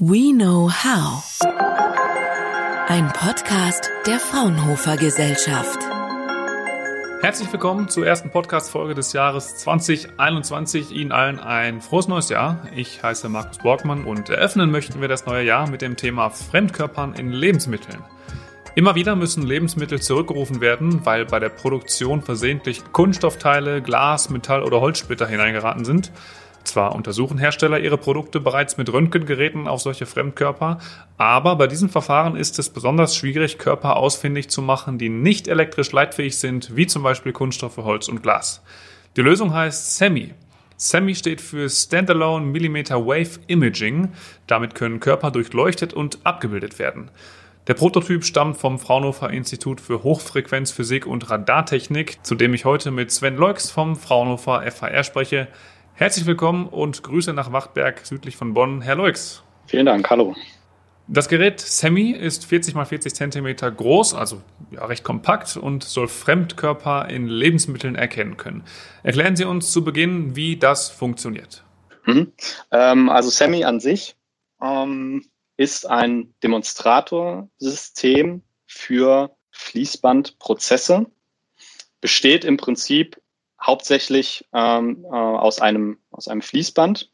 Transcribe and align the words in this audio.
We 0.00 0.32
Know 0.32 0.70
How. 0.70 1.24
Ein 2.86 3.12
Podcast 3.12 3.90
der 4.06 4.20
Fraunhofer 4.20 4.96
Gesellschaft. 4.96 5.80
Herzlich 7.20 7.52
willkommen 7.52 7.88
zur 7.88 8.06
ersten 8.06 8.30
Podcast-Folge 8.30 8.94
des 8.94 9.12
Jahres 9.12 9.56
2021. 9.56 10.92
Ihnen 10.92 11.10
allen 11.10 11.40
ein 11.40 11.80
frohes 11.80 12.06
neues 12.06 12.28
Jahr. 12.28 12.68
Ich 12.76 13.02
heiße 13.02 13.28
Markus 13.28 13.58
Borgmann 13.58 14.04
und 14.04 14.30
eröffnen 14.30 14.70
möchten 14.70 15.00
wir 15.00 15.08
das 15.08 15.26
neue 15.26 15.44
Jahr 15.44 15.68
mit 15.68 15.82
dem 15.82 15.96
Thema 15.96 16.30
Fremdkörpern 16.30 17.14
in 17.14 17.32
Lebensmitteln. 17.32 17.98
Immer 18.76 18.94
wieder 18.94 19.16
müssen 19.16 19.44
Lebensmittel 19.44 20.00
zurückgerufen 20.00 20.60
werden, 20.60 21.04
weil 21.06 21.26
bei 21.26 21.40
der 21.40 21.48
Produktion 21.48 22.22
versehentlich 22.22 22.92
Kunststoffteile, 22.92 23.82
Glas, 23.82 24.30
Metall 24.30 24.62
oder 24.62 24.80
Holzsplitter 24.80 25.26
hineingeraten 25.26 25.84
sind. 25.84 26.12
Zwar 26.64 26.94
untersuchen 26.94 27.38
Hersteller 27.38 27.78
ihre 27.78 27.96
Produkte 27.96 28.40
bereits 28.40 28.76
mit 28.76 28.92
Röntgengeräten 28.92 29.68
auf 29.68 29.80
solche 29.80 30.06
Fremdkörper, 30.06 30.78
aber 31.16 31.56
bei 31.56 31.66
diesem 31.66 31.88
Verfahren 31.88 32.36
ist 32.36 32.58
es 32.58 32.70
besonders 32.70 33.16
schwierig, 33.16 33.58
Körper 33.58 33.96
ausfindig 33.96 34.50
zu 34.50 34.60
machen, 34.60 34.98
die 34.98 35.08
nicht 35.08 35.48
elektrisch 35.48 35.92
leitfähig 35.92 36.38
sind, 36.38 36.76
wie 36.76 36.86
zum 36.86 37.02
Beispiel 37.02 37.32
Kunststoffe, 37.32 37.78
Holz 37.78 38.08
und 38.08 38.22
Glas. 38.22 38.62
Die 39.16 39.22
Lösung 39.22 39.54
heißt 39.54 39.96
SEMI. 39.96 40.34
SEMI 40.76 41.14
steht 41.16 41.40
für 41.40 41.68
Standalone 41.68 42.46
Millimeter 42.46 43.04
Wave 43.04 43.40
Imaging. 43.48 44.12
Damit 44.46 44.76
können 44.76 45.00
Körper 45.00 45.32
durchleuchtet 45.32 45.92
und 45.92 46.20
abgebildet 46.22 46.78
werden. 46.78 47.10
Der 47.66 47.74
Prototyp 47.74 48.24
stammt 48.24 48.56
vom 48.56 48.78
Fraunhofer 48.78 49.28
Institut 49.28 49.80
für 49.80 50.02
Hochfrequenzphysik 50.02 51.04
und 51.04 51.28
Radartechnik, 51.28 52.24
zu 52.24 52.34
dem 52.34 52.54
ich 52.54 52.64
heute 52.64 52.90
mit 52.90 53.10
Sven 53.10 53.36
Leux 53.36 53.70
vom 53.70 53.94
Fraunhofer 53.96 54.62
FHR 54.70 55.04
spreche. 55.04 55.48
Herzlich 55.98 56.26
willkommen 56.26 56.68
und 56.68 57.02
Grüße 57.02 57.32
nach 57.32 57.50
Wachtberg 57.50 58.06
südlich 58.06 58.36
von 58.36 58.54
Bonn, 58.54 58.82
Herr 58.82 58.94
Leux. 58.94 59.42
Vielen 59.66 59.84
Dank, 59.84 60.08
hallo. 60.08 60.36
Das 61.08 61.28
Gerät 61.28 61.58
SEMI 61.58 62.12
ist 62.12 62.46
40 62.46 62.76
x 62.76 62.88
40 62.88 63.14
cm 63.32 63.56
groß, 63.76 64.14
also 64.14 64.40
ja, 64.70 64.84
recht 64.84 65.02
kompakt 65.02 65.56
und 65.56 65.82
soll 65.82 66.06
Fremdkörper 66.06 67.08
in 67.08 67.26
Lebensmitteln 67.26 67.96
erkennen 67.96 68.36
können. 68.36 68.62
Erklären 69.02 69.34
Sie 69.34 69.42
uns 69.42 69.72
zu 69.72 69.82
Beginn, 69.82 70.36
wie 70.36 70.56
das 70.56 70.88
funktioniert. 70.88 71.64
Mhm. 72.06 72.32
Ähm, 72.70 73.08
also 73.08 73.28
SEMI 73.28 73.64
an 73.64 73.80
sich 73.80 74.14
ähm, 74.62 75.24
ist 75.56 75.84
ein 75.84 76.32
Demonstratorsystem 76.44 78.42
für 78.66 79.36
Fließbandprozesse, 79.50 81.06
besteht 82.00 82.44
im 82.44 82.56
Prinzip 82.56 83.20
hauptsächlich 83.60 84.46
ähm, 84.52 85.04
äh, 85.04 85.08
aus, 85.08 85.60
einem, 85.60 85.98
aus 86.10 86.28
einem 86.28 86.42
Fließband, 86.42 87.10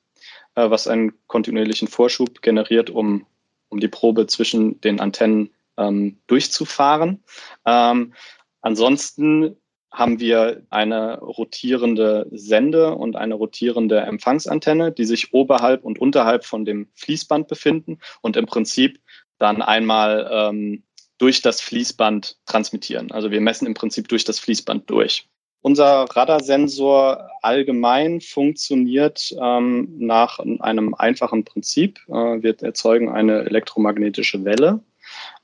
äh, 0.54 0.70
was 0.70 0.88
einen 0.88 1.12
kontinuierlichen 1.26 1.88
Vorschub 1.88 2.42
generiert, 2.42 2.90
um, 2.90 3.26
um 3.68 3.80
die 3.80 3.88
Probe 3.88 4.26
zwischen 4.26 4.80
den 4.80 5.00
Antennen 5.00 5.50
ähm, 5.76 6.18
durchzufahren. 6.26 7.22
Ähm, 7.66 8.14
ansonsten 8.60 9.56
haben 9.90 10.18
wir 10.18 10.66
eine 10.70 11.20
rotierende 11.20 12.26
Sende 12.32 12.96
und 12.96 13.14
eine 13.14 13.34
rotierende 13.34 14.00
Empfangsantenne, 14.00 14.90
die 14.90 15.04
sich 15.04 15.32
oberhalb 15.32 15.84
und 15.84 16.00
unterhalb 16.00 16.44
von 16.44 16.64
dem 16.64 16.88
Fließband 16.94 17.46
befinden 17.46 18.00
und 18.20 18.36
im 18.36 18.46
Prinzip 18.46 19.00
dann 19.38 19.62
einmal 19.62 20.28
ähm, 20.30 20.82
durch 21.18 21.42
das 21.42 21.60
Fließband 21.60 22.38
transmittieren. 22.44 23.12
Also 23.12 23.30
wir 23.30 23.40
messen 23.40 23.66
im 23.66 23.74
Prinzip 23.74 24.08
durch 24.08 24.24
das 24.24 24.40
Fließband 24.40 24.90
durch. 24.90 25.28
Unser 25.66 26.04
Radarsensor 26.10 27.30
allgemein 27.40 28.20
funktioniert 28.20 29.34
ähm, 29.40 29.88
nach 29.96 30.38
einem 30.38 30.92
einfachen 30.92 31.46
Prinzip. 31.46 32.00
Äh, 32.08 32.42
wir 32.42 32.62
erzeugen 32.62 33.08
eine 33.08 33.46
elektromagnetische 33.46 34.44
Welle. 34.44 34.80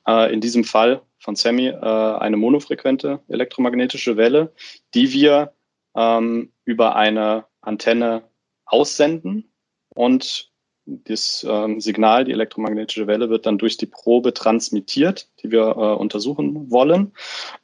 Äh, 0.06 0.30
in 0.30 0.42
diesem 0.42 0.64
Fall 0.64 1.00
von 1.20 1.36
SEMI 1.36 1.68
äh, 1.68 1.74
eine 1.74 2.36
monofrequente 2.36 3.20
elektromagnetische 3.28 4.18
Welle, 4.18 4.52
die 4.92 5.10
wir 5.14 5.54
ähm, 5.96 6.52
über 6.66 6.96
eine 6.96 7.46
Antenne 7.62 8.24
aussenden 8.66 9.50
und 9.88 10.50
das 10.84 11.46
ähm, 11.48 11.80
Signal, 11.80 12.26
die 12.26 12.32
elektromagnetische 12.32 13.06
Welle, 13.06 13.30
wird 13.30 13.46
dann 13.46 13.56
durch 13.56 13.78
die 13.78 13.86
Probe 13.86 14.34
transmittiert, 14.34 15.30
die 15.42 15.50
wir 15.50 15.62
äh, 15.62 15.94
untersuchen 15.94 16.70
wollen. 16.70 17.12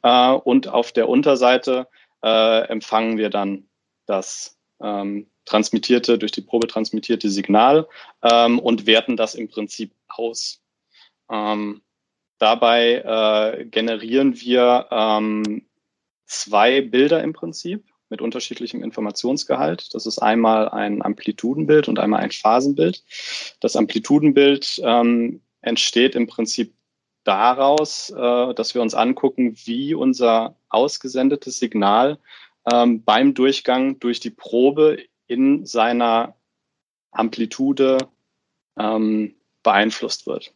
Äh, 0.01 0.31
und 0.31 0.69
auf 0.69 0.91
der 0.91 1.07
Unterseite 1.07 1.87
äh, 2.27 2.67
empfangen 2.67 3.17
wir 3.17 3.29
dann 3.29 3.67
das 4.05 4.57
ähm, 4.81 5.27
transmittierte, 5.45 6.17
durch 6.17 6.33
die 6.33 6.41
Probe 6.41 6.67
transmittierte 6.67 7.29
Signal 7.29 7.87
ähm, 8.21 8.59
und 8.59 8.85
werten 8.85 9.15
das 9.15 9.33
im 9.33 9.47
Prinzip 9.47 9.93
aus. 10.09 10.61
Ähm, 11.31 11.81
dabei 12.37 13.57
äh, 13.59 13.65
generieren 13.65 14.39
wir 14.39 14.87
ähm, 14.91 15.65
zwei 16.25 16.81
Bilder 16.81 17.23
im 17.23 17.33
Prinzip 17.33 17.85
mit 18.09 18.21
unterschiedlichem 18.21 18.83
Informationsgehalt. 18.83 19.93
Das 19.93 20.05
ist 20.05 20.19
einmal 20.19 20.69
ein 20.69 21.01
Amplitudenbild 21.01 21.87
und 21.87 21.99
einmal 21.99 22.21
ein 22.21 22.31
Phasenbild. 22.31 23.03
Das 23.59 23.75
Amplitudenbild 23.75 24.81
ähm, 24.83 25.41
entsteht 25.61 26.15
im 26.15 26.27
Prinzip 26.27 26.73
daraus, 27.27 28.09
äh, 28.09 28.53
dass 28.53 28.73
wir 28.73 28.81
uns 28.81 28.95
angucken, 28.95 29.55
wie 29.65 29.93
unser 29.93 30.55
ausgesendetes 30.69 31.59
Signal 31.59 32.19
ähm, 32.71 33.03
beim 33.03 33.33
Durchgang 33.33 33.99
durch 33.99 34.19
die 34.19 34.29
Probe 34.29 35.03
in 35.27 35.65
seiner 35.65 36.35
Amplitude 37.11 37.97
ähm, 38.77 39.35
beeinflusst 39.63 40.25
wird. 40.27 40.53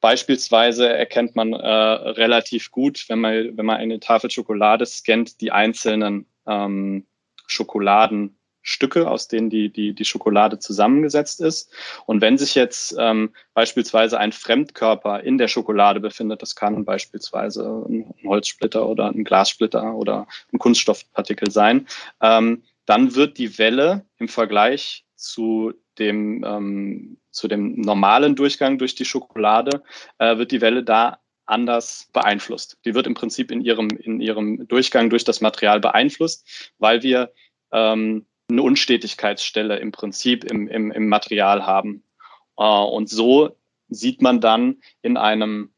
Beispielsweise 0.00 0.88
erkennt 0.88 1.34
man 1.34 1.52
äh, 1.52 1.68
relativ 1.68 2.70
gut, 2.70 3.04
wenn 3.08 3.20
man, 3.20 3.56
wenn 3.56 3.66
man 3.66 3.76
eine 3.76 4.00
Tafel 4.00 4.30
Schokolade 4.30 4.86
scannt, 4.86 5.40
die 5.40 5.50
einzelnen 5.50 6.26
ähm, 6.46 7.06
Schokoladen 7.46 8.37
Stücke, 8.68 9.10
aus 9.10 9.28
denen 9.28 9.48
die, 9.48 9.72
die, 9.72 9.94
die 9.94 10.04
Schokolade 10.04 10.58
zusammengesetzt 10.58 11.40
ist. 11.40 11.72
Und 12.04 12.20
wenn 12.20 12.36
sich 12.36 12.54
jetzt 12.54 12.94
ähm, 12.98 13.30
beispielsweise 13.54 14.18
ein 14.18 14.30
Fremdkörper 14.32 15.22
in 15.22 15.38
der 15.38 15.48
Schokolade 15.48 16.00
befindet, 16.00 16.42
das 16.42 16.54
kann 16.54 16.84
beispielsweise 16.84 17.64
ein 17.88 18.14
Holzsplitter 18.24 18.86
oder 18.86 19.08
ein 19.08 19.24
Glassplitter 19.24 19.94
oder 19.94 20.26
ein 20.52 20.58
Kunststoffpartikel 20.58 21.50
sein, 21.50 21.86
ähm, 22.20 22.62
dann 22.84 23.14
wird 23.14 23.38
die 23.38 23.58
Welle 23.58 24.04
im 24.18 24.28
Vergleich 24.28 25.06
zu 25.14 25.72
dem, 25.98 26.44
ähm, 26.46 27.16
zu 27.30 27.48
dem 27.48 27.80
normalen 27.80 28.36
Durchgang 28.36 28.76
durch 28.76 28.94
die 28.94 29.06
Schokolade, 29.06 29.82
äh, 30.18 30.36
wird 30.36 30.52
die 30.52 30.60
Welle 30.60 30.84
da 30.84 31.18
anders 31.46 32.10
beeinflusst. 32.12 32.78
Die 32.84 32.94
wird 32.94 33.06
im 33.06 33.14
Prinzip 33.14 33.50
in 33.50 33.62
ihrem, 33.62 33.88
in 33.88 34.20
ihrem 34.20 34.68
Durchgang 34.68 35.08
durch 35.08 35.24
das 35.24 35.40
Material 35.40 35.80
beeinflusst, 35.80 36.70
weil 36.78 37.02
wir 37.02 37.32
ähm, 37.72 38.26
eine 38.50 38.62
Unstetigkeitsstelle 38.62 39.78
im 39.78 39.92
Prinzip 39.92 40.44
im, 40.44 40.68
im, 40.68 40.90
im 40.90 41.08
Material 41.08 41.66
haben. 41.66 42.02
Äh, 42.56 42.62
und 42.62 43.08
so 43.08 43.56
sieht 43.88 44.22
man 44.22 44.40
dann 44.40 44.76
in 45.02 45.16
einem, 45.16 45.70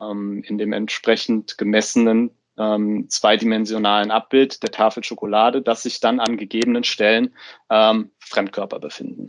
ähm, 0.00 0.42
in 0.44 0.58
dem 0.58 0.72
entsprechend 0.72 1.58
gemessenen 1.58 2.30
ähm, 2.58 3.06
zweidimensionalen 3.08 4.10
Abbild 4.10 4.62
der 4.62 4.70
Tafel 4.70 5.04
Schokolade, 5.04 5.62
dass 5.62 5.82
sich 5.82 6.00
dann 6.00 6.20
an 6.20 6.36
gegebenen 6.36 6.84
Stellen 6.84 7.34
ähm, 7.70 8.10
Fremdkörper 8.18 8.78
befinden. 8.78 9.28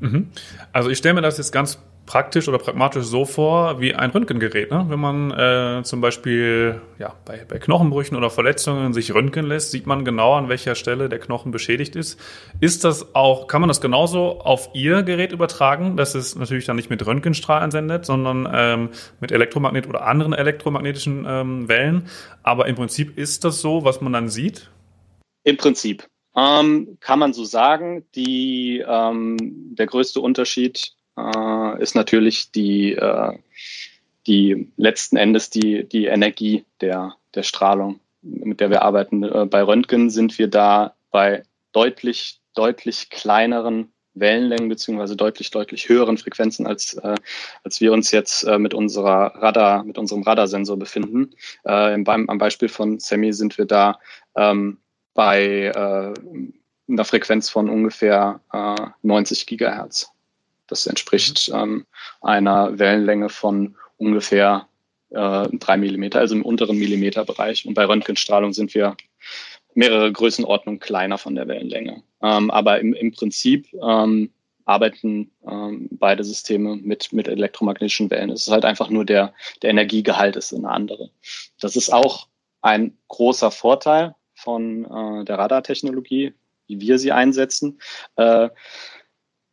Mhm. 0.00 0.30
Also 0.72 0.90
ich 0.90 0.98
stelle 0.98 1.14
mir 1.14 1.22
das 1.22 1.38
jetzt 1.38 1.52
ganz 1.52 1.78
praktisch 2.08 2.48
oder 2.48 2.56
pragmatisch 2.56 3.04
so 3.04 3.26
vor 3.26 3.80
wie 3.80 3.94
ein 3.94 4.10
Röntgengerät. 4.10 4.70
Ne? 4.70 4.86
Wenn 4.88 4.98
man 4.98 5.30
äh, 5.30 5.82
zum 5.84 6.00
Beispiel 6.00 6.80
ja, 6.98 7.14
bei, 7.26 7.44
bei 7.46 7.58
Knochenbrüchen 7.58 8.16
oder 8.16 8.30
Verletzungen 8.30 8.94
sich 8.94 9.12
röntgen 9.12 9.44
lässt, 9.44 9.72
sieht 9.72 9.86
man 9.86 10.06
genau, 10.06 10.32
an 10.32 10.48
welcher 10.48 10.74
Stelle 10.74 11.10
der 11.10 11.18
Knochen 11.18 11.52
beschädigt 11.52 11.96
ist. 11.96 12.18
Ist 12.60 12.84
das 12.84 13.14
auch, 13.14 13.46
kann 13.46 13.60
man 13.60 13.68
das 13.68 13.82
genauso 13.82 14.40
auf 14.40 14.70
Ihr 14.72 15.02
Gerät 15.02 15.32
übertragen, 15.32 15.98
dass 15.98 16.14
es 16.14 16.34
natürlich 16.34 16.64
dann 16.64 16.76
nicht 16.76 16.88
mit 16.88 17.06
Röntgenstrahlen 17.06 17.70
sendet, 17.70 18.06
sondern 18.06 18.48
ähm, 18.50 18.88
mit 19.20 19.30
Elektromagnet 19.30 19.86
oder 19.86 20.06
anderen 20.06 20.32
elektromagnetischen 20.32 21.26
ähm, 21.28 21.68
Wellen. 21.68 22.08
Aber 22.42 22.68
im 22.68 22.74
Prinzip 22.74 23.18
ist 23.18 23.44
das 23.44 23.60
so, 23.60 23.84
was 23.84 24.00
man 24.00 24.14
dann 24.14 24.30
sieht? 24.30 24.70
Im 25.44 25.58
Prinzip. 25.58 26.08
Ähm, 26.34 26.96
kann 27.00 27.18
man 27.18 27.34
so 27.34 27.44
sagen. 27.44 28.06
Die, 28.14 28.82
ähm, 28.86 29.36
der 29.74 29.86
größte 29.86 30.20
Unterschied 30.20 30.94
äh, 31.18 31.82
ist 31.82 31.94
natürlich 31.94 32.50
die, 32.52 32.92
äh, 32.92 33.38
die 34.26 34.70
letzten 34.76 35.16
Endes 35.16 35.50
die, 35.50 35.88
die 35.88 36.06
Energie 36.06 36.64
der, 36.80 37.14
der 37.34 37.42
Strahlung, 37.42 38.00
mit 38.22 38.60
der 38.60 38.70
wir 38.70 38.82
arbeiten. 38.82 39.22
Äh, 39.22 39.46
bei 39.46 39.62
Röntgen 39.62 40.10
sind 40.10 40.38
wir 40.38 40.48
da 40.48 40.94
bei 41.10 41.42
deutlich, 41.72 42.40
deutlich 42.54 43.10
kleineren 43.10 43.92
Wellenlängen 44.14 44.68
beziehungsweise 44.68 45.16
deutlich, 45.16 45.50
deutlich 45.50 45.88
höheren 45.88 46.18
Frequenzen, 46.18 46.66
als, 46.66 46.94
äh, 46.94 47.14
als 47.64 47.80
wir 47.80 47.92
uns 47.92 48.10
jetzt 48.10 48.42
äh, 48.44 48.58
mit 48.58 48.74
unserer 48.74 49.34
Radar, 49.36 49.84
mit 49.84 49.98
unserem 49.98 50.22
Radarsensor 50.22 50.78
befinden. 50.78 51.30
Äh, 51.64 51.98
beim, 51.98 52.28
am 52.28 52.38
Beispiel 52.38 52.68
von 52.68 52.98
Semi 52.98 53.32
sind 53.32 53.58
wir 53.58 53.64
da 53.64 53.98
ähm, 54.36 54.78
bei 55.14 55.72
äh, 55.74 56.14
einer 56.90 57.04
Frequenz 57.04 57.48
von 57.48 57.68
ungefähr 57.68 58.40
äh, 58.52 58.76
90 59.02 59.46
Gigahertz. 59.46 60.10
Das 60.68 60.86
entspricht 60.86 61.50
ähm, 61.52 61.86
einer 62.20 62.78
Wellenlänge 62.78 63.28
von 63.28 63.76
ungefähr 63.96 64.68
äh, 65.10 65.48
drei 65.52 65.76
Millimeter, 65.76 66.20
also 66.20 66.34
im 66.34 66.44
unteren 66.44 66.78
Millimeterbereich. 66.78 67.66
Und 67.66 67.74
bei 67.74 67.84
Röntgenstrahlung 67.84 68.52
sind 68.52 68.74
wir 68.74 68.96
mehrere 69.74 70.12
Größenordnungen 70.12 70.80
kleiner 70.80 71.18
von 71.18 71.34
der 71.34 71.48
Wellenlänge. 71.48 72.02
Ähm, 72.22 72.50
aber 72.50 72.80
im, 72.80 72.94
im 72.94 73.12
Prinzip 73.12 73.68
ähm, 73.74 74.30
arbeiten 74.68 75.30
ähm, 75.48 75.88
beide 75.92 76.24
Systeme 76.24 76.76
mit, 76.76 77.12
mit 77.12 77.26
elektromagnetischen 77.26 78.10
Wellen. 78.10 78.30
Es 78.30 78.46
ist 78.46 78.52
halt 78.52 78.66
einfach 78.66 78.90
nur 78.90 79.04
der, 79.04 79.32
der 79.62 79.70
Energiegehalt 79.70 80.36
ist 80.36 80.52
eine 80.52 80.68
andere. 80.68 81.10
Das 81.60 81.74
ist 81.74 81.90
auch 81.90 82.28
ein 82.60 82.98
großer 83.08 83.50
Vorteil 83.50 84.14
von 84.34 84.84
äh, 84.84 85.24
der 85.24 85.38
Radartechnologie, 85.38 86.34
wie 86.66 86.80
wir 86.80 86.98
sie 86.98 87.12
einsetzen, 87.12 87.80
äh, 88.16 88.50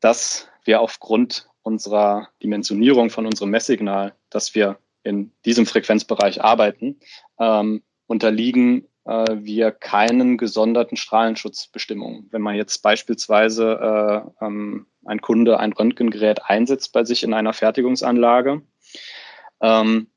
dass 0.02 0.48
wir 0.66 0.82
aufgrund 0.82 1.48
unserer 1.62 2.30
Dimensionierung 2.44 3.10
von 3.10 3.26
unserem 3.26 3.50
Messsignal, 3.50 4.14
dass 4.30 4.54
wir 4.54 4.78
in 5.04 5.32
diesem 5.46 5.66
Frequenzbereich 5.66 6.44
arbeiten, 6.44 7.00
ähm, 7.40 7.84
unterliegen 8.08 8.88
äh, 9.06 9.26
wir 9.38 9.72
keinen 9.72 10.38
gesonderten 10.38 10.98
Strahlenschutzbestimmungen. 10.98 12.28
Wenn 12.32 12.42
man 12.42 12.56
jetzt 12.56 12.82
beispielsweise 12.82 14.26
äh, 14.42 14.46
ähm, 14.46 14.88
ein 15.06 15.22
Kunde 15.22 15.60
ein 15.60 15.74
Röntgengerät 15.74 16.44
einsetzt 16.46 16.92
bei 16.92 17.04
sich 17.04 17.24
in 17.24 17.34
einer 17.34 17.54
Fertigungsanlage, 17.54 18.62
ähm, 19.62 20.08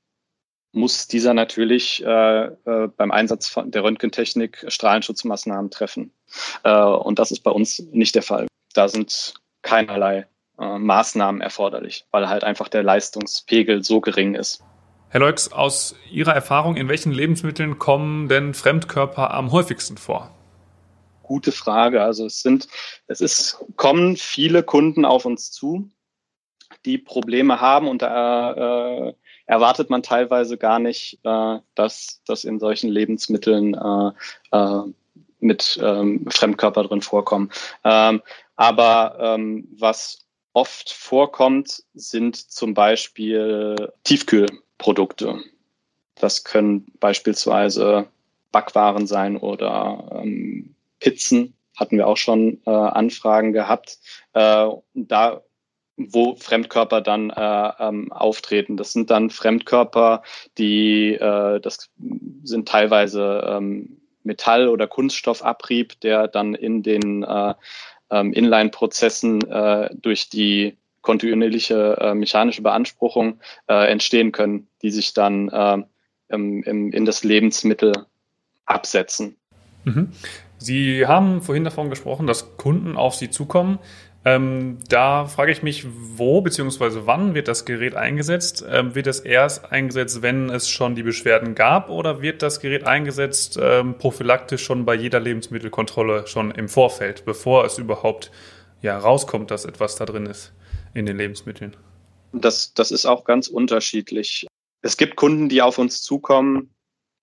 muss 0.72 1.08
dieser 1.08 1.34
natürlich 1.34 2.04
äh, 2.04 2.44
äh, 2.44 2.88
beim 2.96 3.10
Einsatz 3.10 3.54
der 3.64 3.84
Röntgentechnik 3.84 4.64
Strahlenschutzmaßnahmen 4.68 5.70
treffen. 5.70 6.12
Äh, 6.62 6.82
und 6.82 7.18
das 7.18 7.30
ist 7.30 7.40
bei 7.40 7.50
uns 7.50 7.80
nicht 7.90 8.14
der 8.14 8.22
Fall. 8.22 8.46
Da 8.74 8.88
sind 8.88 9.34
keinerlei 9.62 10.26
äh, 10.58 10.78
Maßnahmen 10.78 11.40
erforderlich, 11.40 12.06
weil 12.10 12.28
halt 12.28 12.44
einfach 12.44 12.68
der 12.68 12.82
Leistungspegel 12.82 13.84
so 13.84 14.00
gering 14.00 14.34
ist. 14.34 14.62
Herr 15.10 15.20
Leux, 15.20 15.52
aus 15.52 15.94
Ihrer 16.10 16.34
Erfahrung, 16.34 16.76
in 16.76 16.88
welchen 16.88 17.12
Lebensmitteln 17.12 17.78
kommen 17.78 18.28
denn 18.28 18.52
Fremdkörper 18.52 19.32
am 19.32 19.52
häufigsten 19.52 19.96
vor? 19.96 20.30
Gute 21.22 21.52
Frage. 21.52 22.02
Also 22.02 22.26
es 22.26 22.42
sind, 22.42 22.68
es 23.06 23.20
ist, 23.20 23.64
kommen 23.76 24.16
viele 24.16 24.62
Kunden 24.62 25.04
auf 25.04 25.24
uns 25.24 25.50
zu, 25.50 25.90
die 26.84 26.98
Probleme 26.98 27.60
haben 27.60 27.88
und 27.88 28.02
da 28.02 29.08
äh, 29.08 29.14
erwartet 29.46 29.88
man 29.88 30.02
teilweise 30.02 30.58
gar 30.58 30.78
nicht, 30.78 31.18
äh, 31.24 31.58
dass 31.74 32.20
das 32.26 32.44
in 32.44 32.58
solchen 32.58 32.90
Lebensmitteln 32.90 33.74
äh, 33.74 34.10
äh, 34.56 34.82
mit 35.40 35.78
ähm, 35.82 36.26
Fremdkörper 36.28 36.82
drin 36.84 37.02
vorkommen. 37.02 37.50
Ähm, 37.84 38.22
aber 38.56 39.16
ähm, 39.20 39.68
was 39.78 40.27
oft 40.58 40.90
vorkommt, 40.92 41.84
sind 41.94 42.34
zum 42.34 42.74
Beispiel 42.74 43.76
Tiefkühlprodukte. 44.02 45.38
Das 46.16 46.42
können 46.42 46.86
beispielsweise 46.98 48.08
Backwaren 48.50 49.06
sein 49.06 49.36
oder 49.36 50.20
ähm, 50.20 50.74
Pizzen. 50.98 51.54
Hatten 51.76 51.96
wir 51.96 52.08
auch 52.08 52.16
schon 52.16 52.60
äh, 52.66 52.70
Anfragen 52.70 53.52
gehabt. 53.52 53.98
Äh, 54.32 54.66
da 54.94 55.42
wo 55.96 56.34
Fremdkörper 56.34 57.00
dann 57.02 57.30
äh, 57.30 57.72
ähm, 57.80 58.12
auftreten. 58.12 58.76
Das 58.76 58.92
sind 58.92 59.10
dann 59.10 59.30
Fremdkörper, 59.30 60.22
die 60.56 61.14
äh, 61.14 61.60
das 61.60 61.90
sind 62.44 62.68
teilweise 62.68 63.44
ähm, 63.48 64.00
Metall- 64.22 64.68
oder 64.68 64.86
Kunststoffabrieb, 64.86 66.00
der 66.00 66.28
dann 66.28 66.54
in 66.54 66.84
den 66.84 67.24
äh, 67.24 67.54
ähm, 68.10 68.32
Inline-Prozessen 68.32 69.48
äh, 69.50 69.90
durch 69.94 70.28
die 70.28 70.76
kontinuierliche 71.02 71.96
äh, 72.00 72.14
mechanische 72.14 72.62
Beanspruchung 72.62 73.40
äh, 73.68 73.90
entstehen 73.90 74.32
können, 74.32 74.68
die 74.82 74.90
sich 74.90 75.14
dann 75.14 75.48
äh, 75.48 75.78
im, 76.28 76.62
im, 76.62 76.92
in 76.92 77.04
das 77.04 77.24
Lebensmittel 77.24 77.92
absetzen. 78.66 79.36
Mhm. 79.84 80.12
Sie 80.58 81.06
haben 81.06 81.40
vorhin 81.40 81.64
davon 81.64 81.88
gesprochen, 81.88 82.26
dass 82.26 82.56
Kunden 82.56 82.96
auf 82.96 83.14
Sie 83.14 83.30
zukommen. 83.30 83.78
Ähm, 84.34 84.78
da 84.88 85.26
frage 85.26 85.52
ich 85.52 85.62
mich, 85.62 85.86
wo 85.86 86.40
bzw. 86.40 87.02
wann 87.04 87.34
wird 87.34 87.48
das 87.48 87.64
Gerät 87.64 87.94
eingesetzt? 87.94 88.64
Ähm, 88.68 88.94
wird 88.94 89.06
es 89.06 89.20
erst 89.20 89.70
eingesetzt, 89.72 90.22
wenn 90.22 90.50
es 90.50 90.68
schon 90.68 90.94
die 90.94 91.02
Beschwerden 91.02 91.54
gab 91.54 91.88
oder 91.88 92.20
wird 92.20 92.42
das 92.42 92.60
Gerät 92.60 92.84
eingesetzt 92.84 93.58
ähm, 93.60 93.96
prophylaktisch 93.96 94.62
schon 94.62 94.84
bei 94.84 94.94
jeder 94.94 95.20
Lebensmittelkontrolle 95.20 96.26
schon 96.26 96.50
im 96.50 96.68
Vorfeld, 96.68 97.24
bevor 97.24 97.64
es 97.64 97.78
überhaupt 97.78 98.30
ja, 98.82 98.98
rauskommt, 98.98 99.50
dass 99.50 99.64
etwas 99.64 99.96
da 99.96 100.04
drin 100.04 100.26
ist 100.26 100.52
in 100.94 101.06
den 101.06 101.16
Lebensmitteln? 101.16 101.76
Das, 102.32 102.74
das 102.74 102.90
ist 102.90 103.06
auch 103.06 103.24
ganz 103.24 103.48
unterschiedlich. 103.48 104.46
Es 104.82 104.96
gibt 104.96 105.16
Kunden, 105.16 105.48
die 105.48 105.62
auf 105.62 105.78
uns 105.78 106.02
zukommen, 106.02 106.74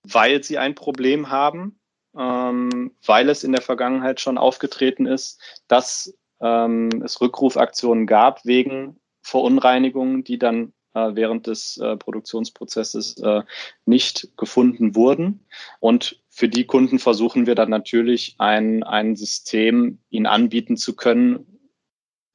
weil 0.03 0.43
sie 0.43 0.57
ein 0.57 0.75
Problem 0.75 1.29
haben, 1.29 1.79
ähm, 2.17 2.91
weil 3.05 3.29
es 3.29 3.43
in 3.43 3.51
der 3.51 3.61
Vergangenheit 3.61 4.19
schon 4.19 4.37
aufgetreten 4.37 5.05
ist, 5.05 5.39
dass 5.67 6.13
ähm, 6.41 6.89
es 7.03 7.21
Rückrufaktionen 7.21 8.07
gab 8.07 8.45
wegen 8.45 8.99
Verunreinigungen, 9.21 10.23
die 10.23 10.37
dann 10.37 10.73
äh, 10.93 11.15
während 11.15 11.47
des 11.47 11.77
äh, 11.77 11.97
Produktionsprozesses 11.97 13.17
äh, 13.17 13.41
nicht 13.85 14.29
gefunden 14.37 14.95
wurden. 14.95 15.45
Und 15.79 16.21
für 16.29 16.47
die 16.47 16.65
Kunden 16.65 16.99
versuchen 16.99 17.47
wir 17.47 17.55
dann 17.55 17.69
natürlich 17.69 18.35
ein, 18.37 18.83
ein 18.83 19.15
System 19.15 19.99
ihnen 20.09 20.25
anbieten 20.25 20.77
zu 20.77 20.95
können, 20.95 21.59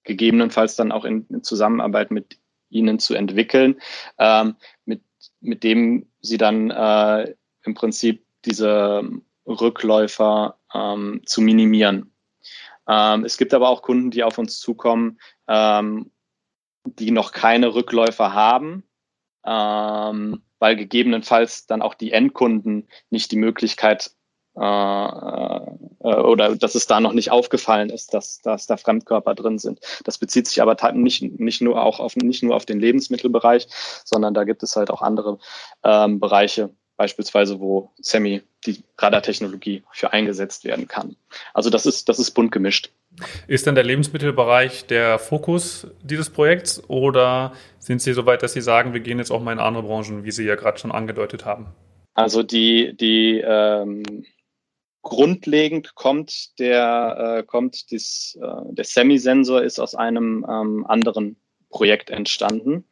gegebenenfalls 0.05 0.77
dann 0.77 0.93
auch 0.93 1.05
in, 1.05 1.27
in 1.29 1.43
Zusammenarbeit 1.43 2.11
mit 2.11 2.39
ihnen 2.71 2.99
zu 2.99 3.15
entwickeln, 3.15 3.81
ähm, 4.19 4.57
mit, 4.85 5.03
mit 5.41 5.65
dem 5.65 6.07
sie 6.21 6.39
dann 6.39 6.71
äh, 6.71 7.35
im 7.65 7.75
Prinzip 7.75 8.25
diese 8.45 9.03
Rückläufer 9.47 10.59
ähm, 10.73 11.23
zu 11.25 11.41
minimieren. 11.41 12.13
Ähm, 12.91 13.25
es 13.25 13.37
gibt 13.37 13.55
aber 13.55 13.69
auch 13.69 13.83
Kunden, 13.83 14.11
die 14.11 14.25
auf 14.25 14.39
uns 14.39 14.59
zukommen, 14.59 15.21
ähm, 15.47 16.11
die 16.85 17.13
noch 17.13 17.33
keine 17.33 17.75
Rückläufer 17.75 18.35
haben, 18.35 18.83
ähm, 19.45 20.43
weil 20.59 20.77
gegebenenfalls 20.77 21.67
dann 21.67 21.83
auch 21.83 21.95
die 21.95 22.13
Endkunden 22.13 22.89
nicht 23.11 23.31
die 23.31 23.37
Möglichkeit 23.37 24.11
äh, 24.57 24.61
äh, 24.61 26.17
oder 26.17 26.57
dass 26.57 26.75
es 26.75 26.89
da 26.89 27.01
noch 27.01 27.13
nicht 27.13 27.31
aufgefallen 27.31 27.91
ist, 27.91 28.13
dass, 28.13 28.41
dass 28.41 28.67
da 28.67 28.77
Fremdkörper 28.77 29.37
drin 29.37 29.59
sind. 29.59 29.79
Das 30.05 30.19
bezieht 30.19 30.49
sich 30.49 30.61
aber 30.61 30.93
nicht, 30.93 31.23
nicht 31.23 31.61
nur 31.61 31.81
auch 31.81 32.01
auf 32.01 32.17
nicht 32.17 32.43
nur 32.43 32.57
auf 32.57 32.67
den 32.67 32.81
Lebensmittelbereich, 32.81 33.69
sondern 34.05 34.35
da 34.35 34.43
gibt 34.43 34.65
es 34.65 34.75
halt 34.75 34.91
auch 34.91 35.03
andere 35.03 35.39
ähm, 35.85 36.19
Bereiche, 36.19 36.75
beispielsweise, 37.01 37.61
wo 37.61 37.91
Semi, 37.99 38.43
die 38.67 38.85
Radartechnologie, 38.99 39.85
für 39.91 40.13
eingesetzt 40.13 40.65
werden 40.65 40.87
kann. 40.87 41.17
Also 41.55 41.71
das 41.71 41.87
ist, 41.87 42.11
das 42.11 42.19
ist 42.19 42.33
bunt 42.33 42.53
gemischt. 42.53 42.91
Ist 43.47 43.67
denn 43.67 43.75
der 43.75 43.85
Lebensmittelbereich 43.85 44.85
der 44.85 45.19
Fokus 45.19 45.87
dieses 46.03 46.29
Projekts 46.29 46.83
oder 46.89 47.55
sind 47.79 48.03
Sie 48.03 48.13
so 48.13 48.27
weit, 48.27 48.43
dass 48.43 48.53
Sie 48.53 48.61
sagen, 48.61 48.93
wir 48.93 49.01
gehen 49.01 49.17
jetzt 49.17 49.31
auch 49.31 49.41
mal 49.41 49.53
in 49.53 49.61
andere 49.61 49.85
Branchen, 49.85 50.25
wie 50.25 50.31
Sie 50.31 50.45
ja 50.45 50.57
gerade 50.57 50.79
schon 50.79 50.93
angedeutet 50.93 51.47
haben? 51.47 51.69
Also 52.13 52.43
die, 52.43 52.95
die 52.95 53.43
ähm, 53.43 54.27
grundlegend 55.01 55.95
kommt 55.95 56.59
der, 56.59 57.39
äh, 57.39 57.43
kommt 57.45 57.91
dies, 57.93 58.39
äh, 58.43 58.75
der 58.75 58.85
Semi-Sensor 58.85 59.63
ist 59.63 59.79
aus 59.79 59.95
einem 59.95 60.45
ähm, 60.47 60.85
anderen 60.87 61.37
Projekt 61.71 62.11
entstanden 62.11 62.85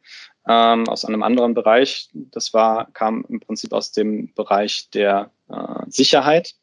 ähm, 0.49 0.89
aus 0.89 1.05
einem 1.05 1.21
anderen 1.21 1.53
Bereich. 1.53 2.09
Das 2.13 2.53
war, 2.55 2.91
kam 2.91 3.23
im 3.29 3.39
Prinzip 3.39 3.71
aus 3.71 3.91
dem 3.91 4.33
Bereich 4.33 4.89
der 4.89 5.29
äh, 5.47 5.83
Sicherheit. 5.87 6.55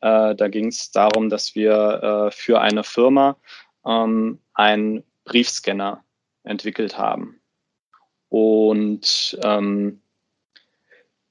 Äh, 0.00 0.34
da 0.34 0.48
ging 0.48 0.68
es 0.68 0.90
darum, 0.90 1.28
dass 1.28 1.54
wir 1.54 2.28
äh, 2.28 2.30
für 2.30 2.62
eine 2.62 2.84
Firma 2.84 3.36
ähm, 3.84 4.40
einen 4.54 5.04
Briefscanner 5.24 6.02
entwickelt 6.42 6.96
haben. 6.96 7.38
Und 8.30 9.38
ähm, 9.44 10.00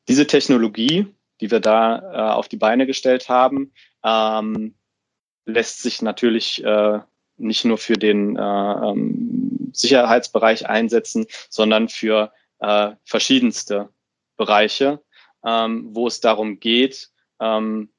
diese 0.08 0.28
Technologie, 0.28 1.08
die 1.42 1.50
wir 1.50 1.60
da 1.60 1.98
äh, 1.98 2.34
auf 2.34 2.48
die 2.48 2.58
Beine 2.58 2.86
gestellt 2.86 3.28
haben, 3.28 3.74
ähm, 4.04 4.76
lässt 5.46 5.82
sich 5.82 6.04
natürlich 6.04 6.64
äh, 6.64 7.00
nicht 7.38 7.66
nur 7.66 7.80
für 7.80 7.94
den 7.94 8.36
äh, 8.36 8.42
ähm, 8.42 9.63
Sicherheitsbereich 9.74 10.68
einsetzen, 10.68 11.26
sondern 11.50 11.90
für 11.90 12.32
äh, 12.60 12.92
verschiedenste 13.04 13.90
Bereiche, 14.38 15.02
ähm, 15.46 15.90
wo 15.92 16.08
es 16.08 16.22
darum 16.22 16.60
geht, 16.60 17.10
ähm, 17.40 17.90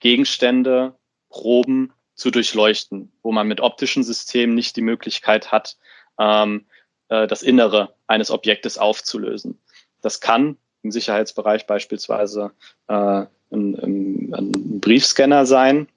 Gegenstände, 0.00 0.96
Proben 1.28 1.92
zu 2.14 2.30
durchleuchten, 2.30 3.12
wo 3.22 3.32
man 3.32 3.48
mit 3.48 3.60
optischen 3.60 4.04
Systemen 4.04 4.54
nicht 4.54 4.76
die 4.76 4.82
Möglichkeit 4.82 5.50
hat, 5.50 5.76
ähm, 6.18 6.66
äh, 7.08 7.26
das 7.26 7.42
Innere 7.42 7.94
eines 8.06 8.30
Objektes 8.30 8.78
aufzulösen. 8.78 9.60
Das 10.00 10.20
kann 10.20 10.58
im 10.82 10.90
Sicherheitsbereich 10.92 11.66
beispielsweise 11.66 12.52
äh, 12.88 12.94
ein, 12.94 13.28
ein, 13.50 14.34
ein 14.34 14.80
Briefscanner 14.80 15.46
sein, 15.46 15.88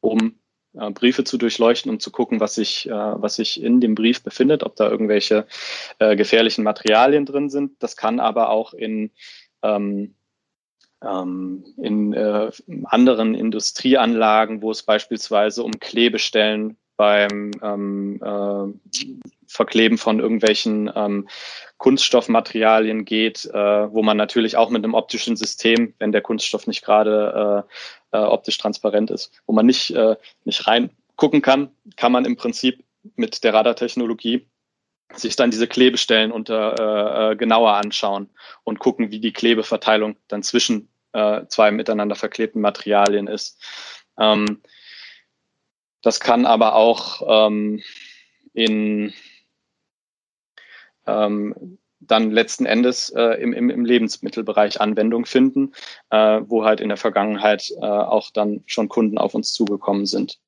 um 0.00 0.38
äh, 0.78 0.90
Briefe 0.90 1.24
zu 1.24 1.38
durchleuchten 1.38 1.90
und 1.90 2.02
zu 2.02 2.10
gucken, 2.10 2.40
was 2.40 2.54
sich, 2.54 2.88
äh, 2.88 2.92
was 2.92 3.36
sich 3.36 3.62
in 3.62 3.80
dem 3.80 3.94
Brief 3.94 4.22
befindet, 4.22 4.62
ob 4.62 4.76
da 4.76 4.88
irgendwelche 4.88 5.46
äh, 5.98 6.16
gefährlichen 6.16 6.64
Materialien 6.64 7.26
drin 7.26 7.50
sind. 7.50 7.72
Das 7.82 7.96
kann 7.96 8.20
aber 8.20 8.50
auch 8.50 8.74
in 8.74 9.10
ähm, 9.62 10.14
ähm, 11.02 11.64
in 11.76 12.12
äh, 12.12 12.50
anderen 12.84 13.34
Industrieanlagen, 13.34 14.62
wo 14.62 14.70
es 14.70 14.82
beispielsweise 14.82 15.62
um 15.62 15.72
Klebestellen 15.78 16.76
beim 16.96 17.50
ähm, 17.62 18.20
äh, 18.22 18.90
Verkleben 19.46 19.98
von 19.98 20.18
irgendwelchen 20.18 20.90
ähm, 20.94 21.28
Kunststoffmaterialien 21.78 23.04
geht, 23.04 23.44
äh, 23.46 23.92
wo 23.92 24.02
man 24.02 24.16
natürlich 24.16 24.56
auch 24.56 24.70
mit 24.70 24.82
einem 24.82 24.94
optischen 24.94 25.36
System, 25.36 25.94
wenn 25.98 26.12
der 26.12 26.22
Kunststoff 26.22 26.66
nicht 26.66 26.84
gerade 26.84 27.64
äh, 28.12 28.16
äh, 28.16 28.22
optisch 28.22 28.58
transparent 28.58 29.10
ist, 29.10 29.32
wo 29.46 29.52
man 29.52 29.66
nicht, 29.66 29.90
äh, 29.90 30.16
nicht 30.44 30.66
reingucken 30.66 31.42
kann, 31.42 31.70
kann 31.96 32.12
man 32.12 32.24
im 32.24 32.36
Prinzip 32.36 32.82
mit 33.14 33.44
der 33.44 33.54
Radartechnologie 33.54 34.46
sich 35.14 35.36
dann 35.36 35.50
diese 35.50 35.68
Klebestellen 35.68 36.32
unter, 36.32 37.28
äh, 37.28 37.32
äh, 37.32 37.36
genauer 37.36 37.74
anschauen 37.74 38.28
und 38.64 38.78
gucken, 38.78 39.10
wie 39.10 39.20
die 39.20 39.32
Klebeverteilung 39.32 40.16
dann 40.28 40.42
zwischen 40.42 40.88
äh, 41.12 41.46
zwei 41.48 41.70
miteinander 41.70 42.16
verklebten 42.16 42.60
Materialien 42.60 43.28
ist. 43.28 43.62
Ähm, 44.18 44.62
das 46.02 46.20
kann 46.20 46.46
aber 46.46 46.74
auch 46.74 47.22
ähm, 47.48 47.82
in 48.52 49.12
ähm, 51.06 51.78
dann 52.00 52.30
letzten 52.30 52.66
Endes 52.66 53.10
äh, 53.10 53.40
im, 53.40 53.52
im, 53.52 53.70
im 53.70 53.84
Lebensmittelbereich 53.84 54.80
Anwendung 54.80 55.26
finden, 55.26 55.72
äh, 56.10 56.40
wo 56.44 56.64
halt 56.64 56.80
in 56.80 56.88
der 56.88 56.98
Vergangenheit 56.98 57.70
äh, 57.80 57.84
auch 57.84 58.30
dann 58.30 58.62
schon 58.66 58.88
Kunden 58.88 59.18
auf 59.18 59.34
uns 59.34 59.52
zugekommen 59.52 60.06
sind. 60.06 60.38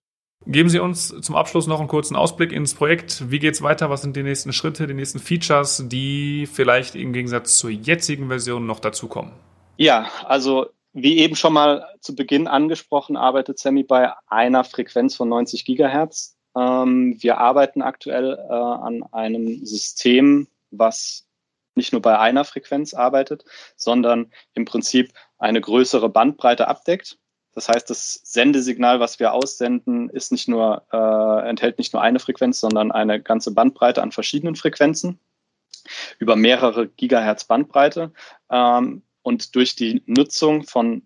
Geben 0.46 0.68
Sie 0.68 0.78
uns 0.78 1.08
zum 1.20 1.34
Abschluss 1.34 1.66
noch 1.66 1.80
einen 1.80 1.88
kurzen 1.88 2.16
Ausblick 2.16 2.52
ins 2.52 2.74
Projekt. 2.74 3.30
Wie 3.30 3.40
geht 3.40 3.54
es 3.54 3.62
weiter? 3.62 3.90
Was 3.90 4.02
sind 4.02 4.14
die 4.14 4.22
nächsten 4.22 4.52
Schritte, 4.52 4.86
die 4.86 4.94
nächsten 4.94 5.18
Features, 5.18 5.84
die 5.88 6.46
vielleicht 6.46 6.94
im 6.94 7.12
Gegensatz 7.12 7.58
zur 7.58 7.70
jetzigen 7.70 8.28
Version 8.28 8.64
noch 8.64 8.78
dazukommen? 8.78 9.32
Ja, 9.76 10.08
also 10.24 10.66
wie 11.02 11.18
eben 11.18 11.36
schon 11.36 11.52
mal 11.52 11.86
zu 12.00 12.14
Beginn 12.14 12.46
angesprochen, 12.46 13.16
arbeitet 13.16 13.58
Semi 13.58 13.82
bei 13.82 14.12
einer 14.26 14.64
Frequenz 14.64 15.16
von 15.16 15.28
90 15.28 15.64
Gigahertz. 15.64 16.36
Ähm, 16.56 17.16
wir 17.20 17.38
arbeiten 17.38 17.82
aktuell 17.82 18.34
äh, 18.34 18.52
an 18.52 19.02
einem 19.12 19.64
System, 19.64 20.48
was 20.70 21.26
nicht 21.74 21.92
nur 21.92 22.02
bei 22.02 22.18
einer 22.18 22.44
Frequenz 22.44 22.94
arbeitet, 22.94 23.44
sondern 23.76 24.32
im 24.54 24.64
Prinzip 24.64 25.12
eine 25.38 25.60
größere 25.60 26.08
Bandbreite 26.08 26.68
abdeckt. 26.68 27.18
Das 27.54 27.68
heißt, 27.68 27.88
das 27.88 28.20
Sendesignal, 28.24 29.00
was 29.00 29.18
wir 29.18 29.32
aussenden, 29.32 30.10
ist 30.10 30.32
nicht 30.32 30.48
nur, 30.48 30.84
äh, 30.92 31.48
enthält 31.48 31.78
nicht 31.78 31.92
nur 31.92 32.02
eine 32.02 32.18
Frequenz, 32.18 32.60
sondern 32.60 32.92
eine 32.92 33.20
ganze 33.20 33.52
Bandbreite 33.52 34.02
an 34.02 34.12
verschiedenen 34.12 34.56
Frequenzen 34.56 35.18
über 36.18 36.36
mehrere 36.36 36.88
Gigahertz 36.88 37.44
Bandbreite. 37.44 38.12
Ähm, 38.50 39.02
und 39.22 39.54
durch 39.54 39.74
die 39.74 40.02
Nutzung 40.06 40.64
von 40.64 41.02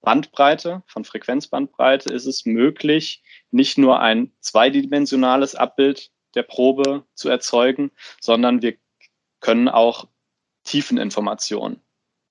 Bandbreite, 0.00 0.82
von 0.86 1.04
Frequenzbandbreite, 1.04 2.12
ist 2.12 2.26
es 2.26 2.46
möglich, 2.46 3.22
nicht 3.50 3.78
nur 3.78 4.00
ein 4.00 4.32
zweidimensionales 4.40 5.54
Abbild 5.54 6.10
der 6.34 6.44
Probe 6.44 7.04
zu 7.14 7.28
erzeugen, 7.28 7.90
sondern 8.20 8.62
wir 8.62 8.76
können 9.40 9.68
auch 9.68 10.06
Tiefeninformationen, 10.64 11.80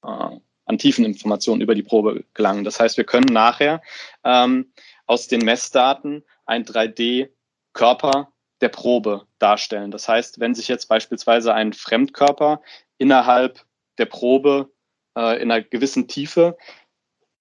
äh, 0.03 0.39
an 0.67 0.77
Tiefeninformationen 0.77 1.61
über 1.61 1.75
die 1.75 1.83
Probe 1.83 2.23
gelangen. 2.33 2.63
Das 2.63 2.79
heißt, 2.79 2.97
wir 2.97 3.03
können 3.03 3.31
nachher 3.31 3.81
ähm, 4.23 4.71
aus 5.05 5.27
den 5.27 5.43
Messdaten 5.43 6.23
ein 6.45 6.65
3D-Körper 6.65 8.31
der 8.61 8.69
Probe 8.69 9.27
darstellen. 9.39 9.91
Das 9.91 10.07
heißt, 10.07 10.39
wenn 10.39 10.55
sich 10.55 10.67
jetzt 10.67 10.87
beispielsweise 10.87 11.53
ein 11.53 11.73
Fremdkörper 11.73 12.61
innerhalb 12.97 13.65
der 13.97 14.05
Probe 14.05 14.71
äh, 15.15 15.41
in 15.41 15.51
einer 15.51 15.61
gewissen 15.61 16.07
Tiefe 16.07 16.57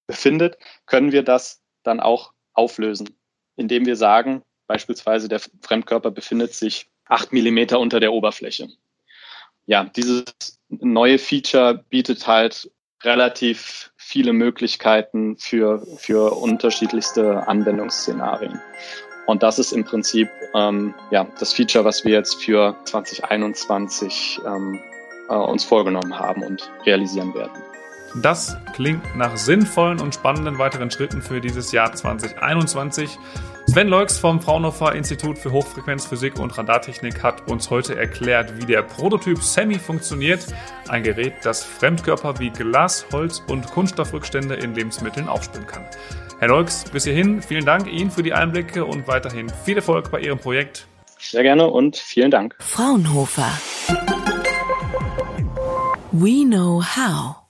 befindet, 0.07 0.57
können 0.85 1.11
wir 1.11 1.23
das 1.23 1.61
dann 1.83 1.99
auch 1.99 2.33
auflösen, 2.53 3.09
indem 3.55 3.85
wir 3.85 3.95
sagen, 3.95 4.43
beispielsweise 4.67 5.27
der 5.29 5.41
Fremdkörper 5.61 6.11
befindet 6.11 6.53
sich 6.53 6.89
acht 7.05 7.33
Millimeter 7.33 7.79
unter 7.79 7.99
der 7.99 8.13
Oberfläche. 8.13 8.69
Ja, 9.67 9.83
dieses 9.83 10.25
neue 10.69 11.17
Feature 11.17 11.83
bietet 11.89 12.27
halt 12.27 12.71
relativ 13.03 13.91
viele 13.97 14.33
Möglichkeiten 14.33 15.37
für, 15.37 15.85
für 15.97 16.33
unterschiedlichste 16.33 17.47
Anwendungsszenarien. 17.47 18.59
Und 19.27 19.43
das 19.43 19.59
ist 19.59 19.71
im 19.71 19.83
Prinzip 19.83 20.29
ähm, 20.53 20.93
ja, 21.11 21.27
das 21.39 21.53
Feature, 21.53 21.83
was 21.83 22.05
wir 22.05 22.13
jetzt 22.13 22.43
für 22.43 22.75
2021 22.85 24.39
ähm, 24.45 24.79
äh, 25.29 25.35
uns 25.35 25.63
vorgenommen 25.63 26.17
haben 26.17 26.43
und 26.43 26.71
realisieren 26.85 27.33
werden. 27.33 27.61
Das 28.21 28.55
klingt 28.73 29.03
nach 29.15 29.35
sinnvollen 29.35 29.99
und 29.99 30.15
spannenden 30.15 30.57
weiteren 30.57 30.89
Schritten 30.89 31.21
für 31.21 31.41
dieses 31.41 31.73
Jahr 31.73 31.93
2021. 31.93 33.17
Sven 33.67 33.89
Leux 33.89 34.17
vom 34.17 34.41
Fraunhofer 34.41 34.95
Institut 34.95 35.37
für 35.37 35.51
Hochfrequenzphysik 35.51 36.39
und 36.39 36.57
Radartechnik 36.57 37.23
hat 37.23 37.49
uns 37.49 37.69
heute 37.69 37.97
erklärt, 37.97 38.57
wie 38.57 38.65
der 38.65 38.83
Prototyp 38.83 39.39
Semi 39.39 39.79
funktioniert. 39.79 40.45
Ein 40.87 41.03
Gerät, 41.03 41.33
das 41.43 41.65
Fremdkörper 41.65 42.39
wie 42.39 42.51
Glas, 42.51 43.05
Holz 43.11 43.43
und 43.49 43.69
Kunststoffrückstände 43.71 44.55
in 44.55 44.75
Lebensmitteln 44.75 45.27
aufspüren 45.27 45.67
kann. 45.67 45.83
Herr 46.39 46.49
Leux, 46.49 46.85
bis 46.91 47.03
hierhin 47.03 47.41
vielen 47.41 47.65
Dank 47.65 47.91
Ihnen 47.91 48.11
für 48.11 48.23
die 48.23 48.33
Einblicke 48.33 48.85
und 48.85 49.07
weiterhin 49.07 49.49
viel 49.49 49.77
Erfolg 49.77 50.11
bei 50.11 50.19
Ihrem 50.19 50.39
Projekt. 50.39 50.87
Sehr 51.19 51.43
gerne 51.43 51.67
und 51.67 51.97
vielen 51.97 52.31
Dank. 52.31 52.55
Fraunhofer. 52.59 53.51
We 56.15 56.45
know 56.45 56.79
how. 56.79 57.44